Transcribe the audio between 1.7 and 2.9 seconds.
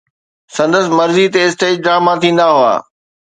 Drama ٿيندا هئا.